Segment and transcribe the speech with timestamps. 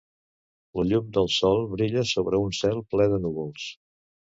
[0.79, 3.73] La llum del sol brilla sobre un cel ple de núvols.